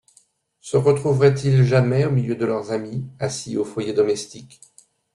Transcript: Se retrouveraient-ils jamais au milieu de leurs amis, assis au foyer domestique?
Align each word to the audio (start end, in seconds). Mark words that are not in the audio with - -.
Se 0.61 0.77
retrouveraient-ils 0.77 1.63
jamais 1.63 2.05
au 2.07 2.09
milieu 2.09 2.35
de 2.35 2.43
leurs 2.47 2.71
amis, 2.71 3.05
assis 3.19 3.55
au 3.55 3.63
foyer 3.63 3.93
domestique? 3.93 4.59